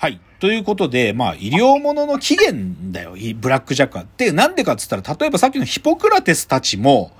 [0.00, 0.20] はい。
[0.38, 4.06] ということで、まあ、医療ものの起源だよ、いブラックジャックは。
[4.16, 7.10] で、なんでかって言ったら、例えばさっきのヒポクラテスたちも、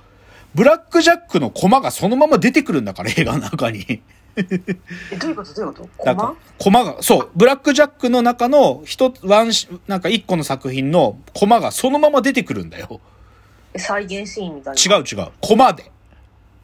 [0.55, 4.01] ブラックジャックのコマがそのまま出てくるんだから、映画の中に。
[4.37, 5.53] え、どういうこと？
[5.53, 6.05] どういうこと？
[6.05, 6.85] なんか、コマ？
[6.85, 13.01] が、そう、ブラックジャックの中の一つ、ワンシ、なんか一個の作品のコマがそのまま出てくるんだよ。
[13.75, 14.97] 再現シーンみたいな？
[14.97, 15.27] 違う違う。
[15.41, 15.91] コマで。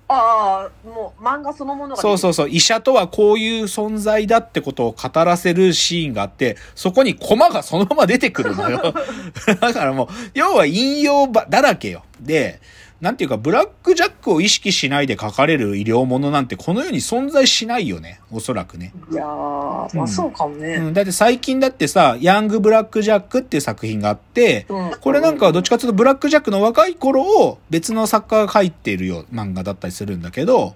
[0.08, 2.02] ああ、もう漫画そのものが。
[2.02, 2.50] そうそうそう。
[2.50, 8.94] 医者とはこういう存在だってことを語らせるシーンがあって、そこにコマがそのまま出てくるのよ。
[9.60, 12.04] だからもう、要は引用ばだらけよ。
[12.20, 12.62] で、
[13.02, 18.22] なんていうか、ブラックジャックを意識しないで書かれる医療ものなんてこの世に存在しないよね。
[18.32, 18.94] おそらくね。
[19.12, 20.76] いやー、まあそうかもね。
[20.76, 20.94] うん。
[20.94, 30.74] だって最近だってさ、ヤングブラックジャックっていう作品があって、うんこれなんかはどっちかというとブラックジャックの若い頃を別の作家が書いているよ漫画だったりするんだけど、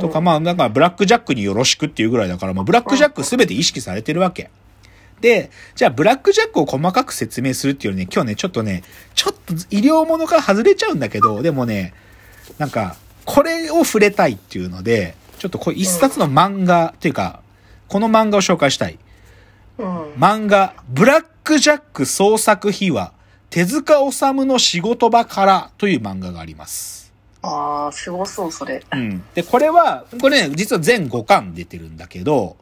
[0.00, 4.50] とかまあなんかブラックジャックによろしくっていうぐらいだから、まあブラックジャックすべて意識されてるわけ。
[5.20, 8.82] で、じゃあブラックジャックを細かく説明するっていうよりね、今日ね、ちょっとね、
[9.14, 11.94] ちょっと医療ものから外れちゃうんだけど、でもね、
[12.58, 17.40] なんか、これを触れたいっていうので、ちょっとこれ一冊の漫画っていうか、
[17.88, 18.98] この漫画を紹介したい。
[19.78, 20.12] うん。
[20.14, 23.12] 漫画、ブラックジャック創作秘話、
[23.50, 27.12] 手塚治虫の仕事場からという漫画があります。
[27.42, 28.82] ああ、すごそう、それ。
[28.92, 29.22] うん。
[29.34, 32.56] で、これは、これね、実は全5巻出てるんだけど、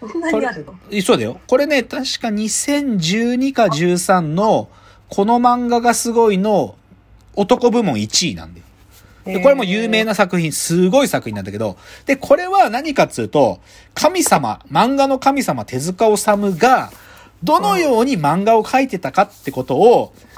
[0.00, 0.74] こんなにあるの？
[0.90, 1.40] えそうだよ。
[1.46, 4.68] これね、確か2012か13の、
[5.08, 6.76] この漫画がすごいの
[7.34, 8.66] 男部門1位なんだよ。
[9.24, 13.60] で、これも有名な作品、すごい作品なんだけど、で、これは何かっつうと、
[13.94, 16.90] 神様、漫画の神様手塚治虫が、
[17.42, 20.28] どのように漫画を描いてたかってことを、うん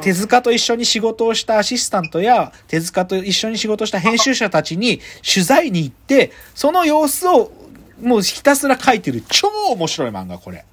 [0.00, 7.52] 手塚と一緒に仕事をしたアシスタントや、手塚と一緒に仕事をした編集者たちに取材に行って、その様子を
[8.00, 10.64] もうひたすら描いてる超面白い漫画、これ。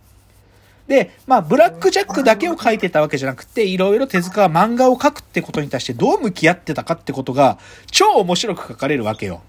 [0.88, 9.42] で、まあ、ブラックジャックだけを描いてたわけじゃなくて、いろいろ手塚は漫画を描くってことに対してどう向き合ってたかってことが、超面白く書かれるわけよ。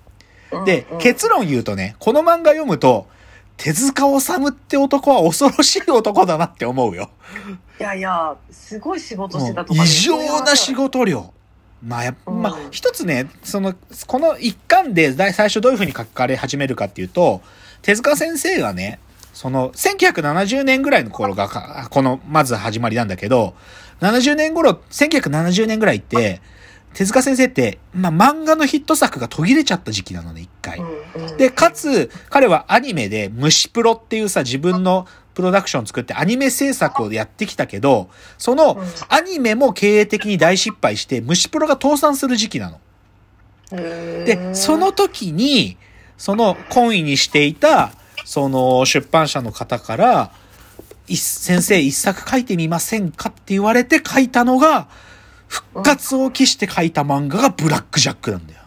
[0.66, 3.06] でうん、結論言うとね、この漫画読むと、
[3.56, 7.10] 手塚治虫って男は恐ろしい男だなって思うよ。
[7.80, 9.86] いやいや、すごい仕事してたとかね。
[9.88, 11.32] 常な仕事量。
[11.82, 13.74] まあやっぱ、まあうん一つね、その、
[14.06, 17.40] この一巻で最初どういう風に書かれ始めるかっていうと、
[17.82, 18.98] 手塚先生がね、
[19.32, 23.54] その、1970年ぐらいの頃がか、この、まず始まりなんだけど、
[24.00, 26.40] 70年頃、1970年ぐらいって、
[26.94, 30.80] 手塚先生って、まあ漫画のヒット作が途切れちゃった時期なのね、一回。
[31.38, 42.80] で、かつ、彼はアニメで虫プロっていうさ、自分のプロダクションを作ってアニメ制作をやってきたけど、そのうんアニメも経営的に大失敗して、虫プロが倒産する時期なの。
[43.70, 45.78] で、その時に、
[46.16, 47.92] その懇意にしていた、
[48.24, 50.32] その出版社の方から、
[51.08, 54.88] い先生一作書いてみませんかって言われて書いたのが、
[55.48, 58.62] 復活を期して書いた漫画がブラックジャックなんだよ。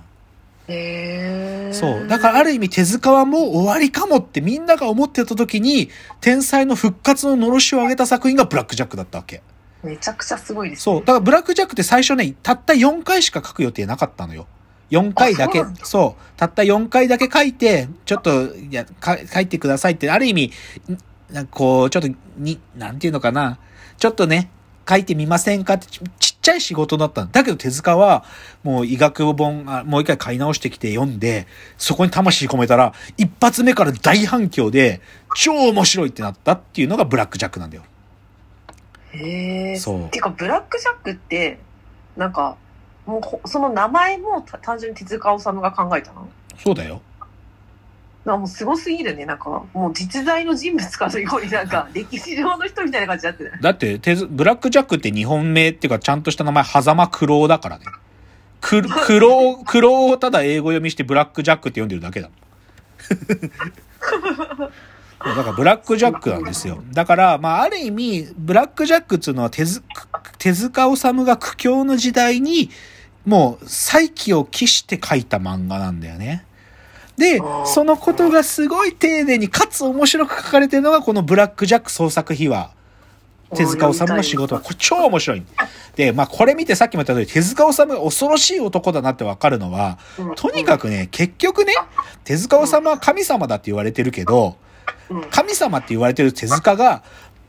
[0.68, 2.08] へーそう。
[2.08, 5.90] だからある意味手塚はもう終わりかもってみんなが思ってた時に、
[6.22, 9.42] 天才の復活ののろしを上げた作品がブラックジャックだったわけ。
[9.84, 11.00] めちゃくちゃすごいです、そう。
[11.00, 14.48] だからブラックジャックって最初ね、たった4回しか書く予定なかったのよ。
[14.92, 16.38] 4回だけ、あそう。
[16.38, 20.52] たった4回だけ書いて、ちょっと、いや、か書いてくださいって、ある意味、
[20.90, 20.98] ん
[21.34, 23.58] なんかこう、ちょっと、に、なんていうのかな。
[23.98, 24.50] ちょっとね、
[24.88, 28.24] 書いてみませんかってち、ちっちゃい仕事だったんだけど手塚は、
[28.64, 31.48] もう医学本、あもう一回買い直してきて読んで、
[31.78, 35.02] そこに魂込めたら、一発目から大反響で、
[35.36, 37.84] 超面白いってなったっていうのがブラックジャックなんだよ。
[39.14, 39.76] へえ。
[39.78, 41.60] そうてか、ブラックジャックって、
[42.16, 42.58] なんか、
[43.06, 46.28] もうほ、その名前もた単純に手塚治虫が考えたの？
[46.58, 47.02] そうだよ。
[48.26, 49.26] なもうすごすぎるね。
[49.26, 57.86] なんか、もう実在の人物かのようになんか、 歴史上の人みたいな感じになってないだって、手ずブラックジャックって日本名っていうか、ちゃんとした名前、狭間九郎だからね。
[58.62, 62.38] く、 九郎、九郎をただ英語読みしてブラックジャックって読んでるだけだもん。
[65.26, 66.84] だからブラックジャックなんですよ。
[66.92, 72.70] だから、まあ、ある意味、ブラックジャックっていうのは手塚治虫が苦境の時代に、
[73.26, 76.46] もう再起を期して書いた漫画なんだよね。
[77.18, 82.72] でそのことがすごい丁寧に、かつ面白く書かれてるのが、このブラックジャック創作秘話。
[83.56, 85.44] 手塚治虫の仕事は、これ超面白い。
[85.96, 89.98] で、まあこれ見てさっきも言った通り、手塚治虫が恐ろしい男だなってわかるのは、
[90.36, 91.74] とにかくね、結局ね、
[92.26, 94.58] 手塚治虫は神様だって言われてるけど、
[95.10, 97.04] うん、神様って言われてる手塚が、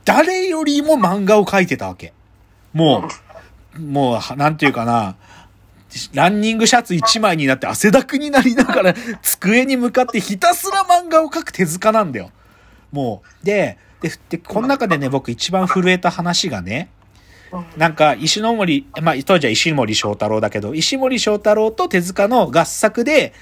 [0.05, 2.13] 誰よりも漫画を描いてたわけ。
[2.73, 3.09] も
[3.77, 5.17] う、もう、なんていうかな、
[6.13, 12.31] ランニングシャツ一枚になって汗だくになりながら机に向かってひたすら漫画を描く手塚なんだよ。
[12.93, 13.47] もう。
[13.47, 16.91] で、で、で、この中でね、僕一番震えた話がね、
[17.77, 23.33] なんか、石森、まあ、当時は石森章太郎だけど、石森章太郎と手塚の合作で、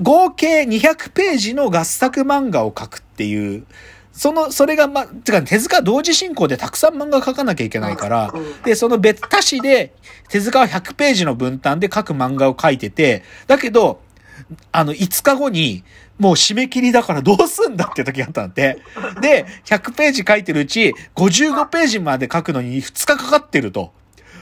[0.00, 3.64] 合計200ページの合作漫画を描くっていう、
[4.12, 9.94] その、それが、ま、てか、手塚同時進行でたくさん漫画描かなきゃいけないからうん、で、その別、他誌で、
[10.28, 14.00] 手塚は100ページの分担で書く漫画を描いてて、だけど、
[14.70, 15.82] あの、5日後に、
[16.18, 18.78] もう締め切りだからどうすんだって時があったんで。
[19.20, 23.92] で、100ページ書いてるうち、55ページまで書くのに2日かかってると。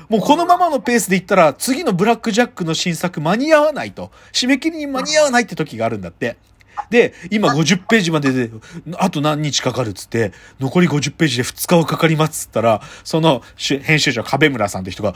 [0.08, 4.10] もうこのままのペースでいったら、次のブラックジャックの新作間に合わないと。
[4.32, 6.36] 締め切りに間に合わないって時があるんだって。
[6.88, 8.50] で、今50ページまでで、
[8.96, 15.14] あと何日かかるっつって、残り50ページで2日はかかりますっつったら、その編集長壁村さんって人が、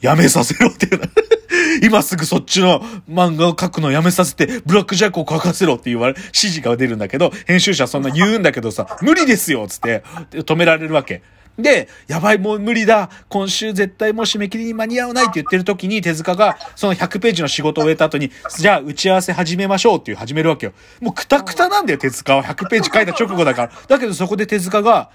[0.00, 1.00] やめさせろっていう
[1.82, 11.22] 今すぐそっちの漫画を書くのやめさせて、ブラックジャックを書かせろって言われ、指示が出るんだけど、編集者そんな言うんだけどさ、無理ですよっつって、止められるわけ。
[11.58, 13.10] で、やばい、もう無理だ。
[13.28, 20.72] 今週絶対もう締め切りに間に合わないって言ってる時に手塚がその100ページの仕事を終えた後に、じゃあ打ち合わせ始めましょうっていう始めるわけよ。
[21.00, 22.44] もうクタクタなんだよ、手塚は。
[22.44, 23.72] 100ページ書いた直後だから。
[23.88, 25.10] だけどそこで手塚が、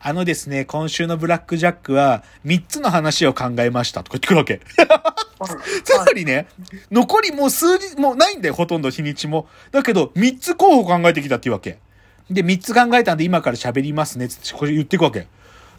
[0.00, 4.60] あのですね、今週のブラックジャックは3つの話を考えましたとか言ってくるわけ。
[5.82, 6.46] つまりね、
[6.90, 9.48] 残りもう数日、もうないんだよ、ほとんど日にちも。
[9.72, 11.78] だけど、3つ候補考えてきたっていうわけ。
[12.30, 15.26] で、3つ考えたんで今から喋りますね、つってこれ言っていくわけ。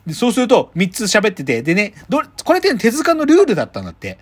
[0.09, 4.17] で、そうすると、3つ喋ってて、でね、どれ、これって手塚のルールだったんだって。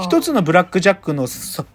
[0.00, 1.66] 一つのブラックジャックの、そ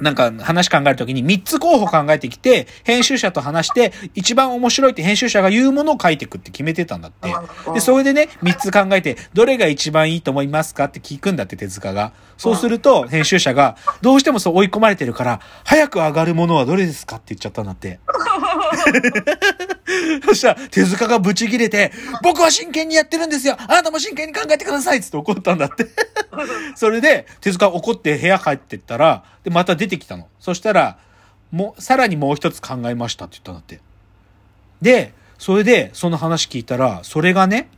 [0.00, 7.32] なんか話考えるときに3つ候補考えてきて、編集者と話して、一番面白いって編集者が言うものを書いてくって決めてたんだって。
[7.74, 12.12] で、それでね、3つ考えて、どれが一番いいと思いますかって聞くんだって、手塚が。
[12.38, 18.00] そうすると、編集者が、どうしてもそう追い込まれてるから、早く上がるものはどれですかって言っちゃったんだって。
[20.24, 21.92] そしたら、手塚がブチ切れて、
[22.22, 25.86] 僕は真剣にやってるんですよあなたも真剣に考えてくださいっつって怒ったんだって。
[26.74, 30.28] それで、手塚怒って部屋帰ってったら、で、また出てきたの。
[30.38, 30.98] そしたら、
[31.50, 33.80] もう、さらにもう一つ考えましたって言ったんだって。
[34.80, 37.68] で、それで、その話聞いたら、それがね、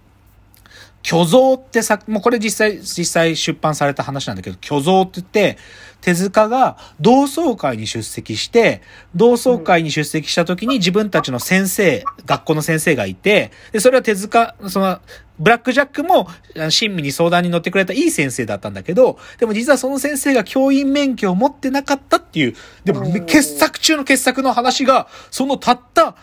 [1.02, 5.58] 虚像ってさ、もうこれ実際、実際出版された話なんだけど、虚像って言って、
[6.00, 8.82] 手塚が同窓会に出席して、
[9.14, 15.00] 同窓会に出席した時に自分たちの先生、学校の先生がいて、で、それは手塚、その、
[15.38, 22.54] ブラックジャックもあ親身に相談に乗ってくれたいい先生だったんだけど、でも実はその先生が教員免許を持ってなかったっていう、
[22.84, 23.26] でもうん。
[23.26, 26.16] 傑作中の傑作の話が、そのたった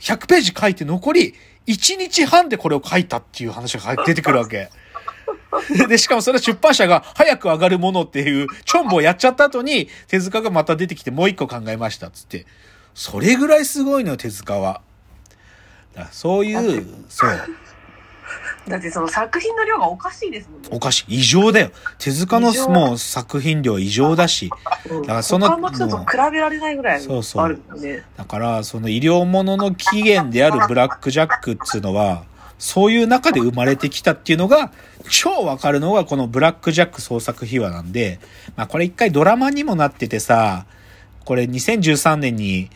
[0.00, 1.34] 100ページ書いて残り
[1.68, 4.70] 1日半でこれを書いたっていう話が出てくるわけ。
[5.88, 12.46] で、しかもそれは出版社が早く上がるものっていう、チョンボをやっちゃった後に、手塚がまた出てきてもう一個考えましたっつって。
[12.94, 14.80] それぐらいすごいのよ、手塚は。
[15.94, 17.30] だそういう、そう、
[18.68, 20.68] だってその作品の量がおかしいですもんね。
[20.72, 21.18] おかしい。
[21.18, 21.70] 異常だよ。
[21.98, 24.50] 手塚のもう作品量異常だし。
[24.90, 28.04] うんからその他の人と比べられないぐらいそうそうあるもんね。
[28.16, 32.24] だから、その医療物の起源であるブラックジャックっつうのは、
[32.58, 34.72] そういう中で生まれてきたっていうのが、
[35.10, 38.20] 超わかるのがこのブラックジャック創作秘話なんで、
[38.56, 40.66] まあこれ一回ドラマにもなっててさ、
[41.24, 42.70] これ2013年に、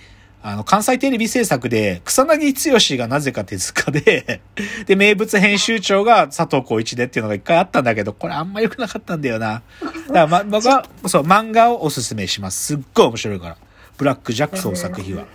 [0.45, 4.41] あの、関西テレビ制作で、草薙剛がなぜか手塚で、
[4.87, 9.63] で、名物編集長が佐藤浩一でっていうのが一回あったんだけど、これあんま良くなかったんだよな。
[9.81, 12.65] だから、ま、僕は、そう、漫画をおすすめします。
[12.67, 13.57] すっごい面白いから。
[13.97, 15.27] ブラックジャック創作秘話。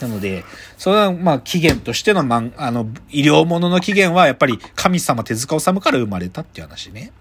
[0.00, 0.44] なので、
[0.76, 7.12] それは、まあ、起源としての、ま、あの、医療物の起源は、やっぱり、神様手塚治虫から生まれたっていう話ね。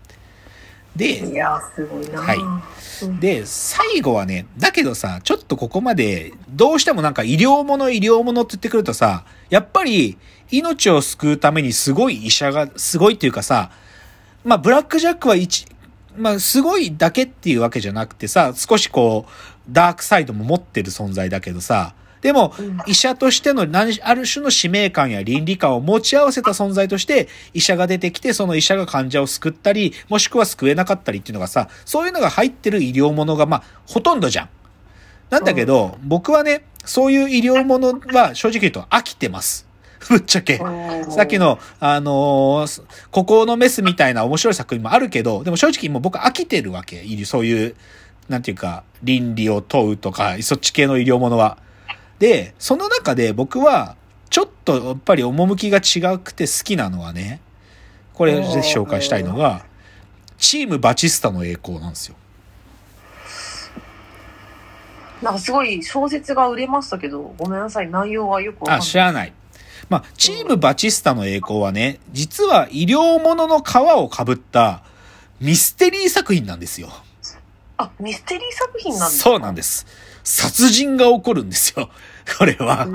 [0.97, 2.21] で、いやー、すごいな。
[2.21, 2.61] はいうん
[3.19, 10.17] で、最後はね、だけどさ、ちょっとここまで、どうしてもなんか医療物、医療物って言ってくるとさ、やっぱり、
[10.49, 13.71] 命を救うためにすごい医者が、すごいっていうかさ、
[14.43, 15.67] まあ、ブラックジャックは一、
[16.15, 19.31] まあ、すごいだけっていうわけじゃなくてさ、少しこう、
[19.69, 34.49] ダークサイドも持ってる存在だけどさ、でもうん、医者としての何、ある種の使命感や倫理観を持ち合わせた存在として、医者が出てきて、その医者が患者を救ったり、もしくは救えなかったりっていうのがさ、そういうのが入ってる医療ものが、まあ、ほとんどじゃん。
[35.29, 39.67] なんだけど、僕はね、そういう医療ものは正直言うと飽きてます。
[40.09, 40.57] ぶっちゃけ。
[41.09, 47.03] さっきの、あのーここのメスみたいな面白い作品もあるけど、でも正直もう僕飽きてるわけ。
[47.25, 47.75] そういう、
[48.29, 51.57] なんていうか、倫理を問うとか、そっち系の医療ものは。
[52.19, 53.95] で、その中で僕は、
[54.29, 57.39] ちょっとやっぱり趣が違くて好きなのはね、
[58.13, 59.65] これぜひ紹介したいのが、
[60.37, 62.15] チームバチスタの栄光なんですよ。
[65.21, 68.87] なんかすごい小説が売れましたけど、ごめんなさい、内容はよくわかんあ、ない。
[68.87, 69.33] 知らない。
[69.89, 74.83] まあ、チームバチスタの栄光はね、実は医療物の皮をかぶった
[75.39, 76.89] ミステリー作品なんですよ。
[77.77, 79.85] あ、ミステリー作品なんですそうなんです。
[80.27, 81.89] 殺人が起こるんですよ。
[82.37, 82.85] これは。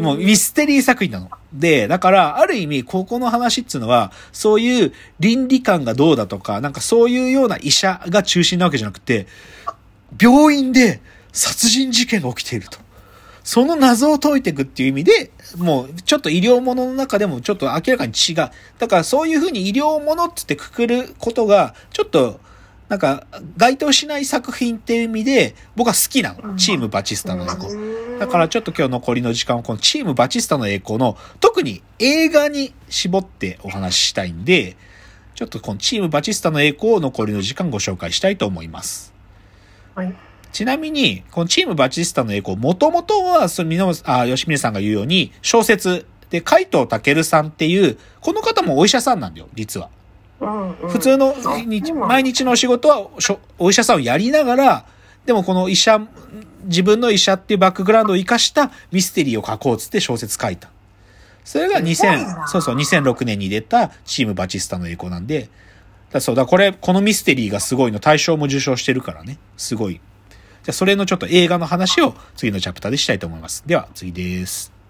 [0.00, 1.30] もうミステリー作品なの。
[1.52, 9.28] で、だから、ある意味、ここの話っていうのは、そういう倫理観がどうだとか、なんかそういうような医者が中心なわけじゃなくて、
[10.20, 11.00] 病院で
[11.32, 12.80] 殺人事件が起きていると。
[13.44, 18.36] その謎を解いていくっていう意味で、もうちょっと医療物の中でもちょっと明らかに違う。
[18.80, 22.40] だからそういうふうに医療物ってってくくることが、ちょっと、
[22.92, 26.56] なんか、該当しない作品っていう意味で、僕は好きなの。
[26.56, 28.18] チームバチスタの栄光。
[28.18, 34.76] だからちょっと今日残りの時間をこのチームバチスタの栄光の特に映画に絞ってお話ししたいんで、
[35.34, 39.14] ちょっとこのチームバチスタの栄光を残りの時間ご紹介したいと思います。
[39.94, 40.14] はい。
[40.52, 49.88] ちなみに、このチームバチスタの栄光、もともとは、その、みの、あ、吉峰さんが言うように、小説で、海藤健さんっていう、この方もお医者さんなんだよ、実は。
[50.88, 53.08] 普通のあ日毎日のお仕事は
[53.58, 54.86] お医者さんをやりながら、
[55.24, 56.00] でもこの医者、
[56.64, 60.70] 自分の医者っていうバックグラウンドを活かしたミステリーを書こうっつって小説書いた。
[61.44, 65.48] それがすごい2000、なそうそう、2006年に出たチームバチスタの栄光なんで、
[66.10, 69.38] だそうだ、これ、このミステリーがすごいの大賞も受賞してるからね。
[69.56, 69.94] すごい。
[69.94, 73.64] じゃあ、それのちょっと映画の話を次のチャプターでしたいと思います。
[73.66, 74.81] では、次です。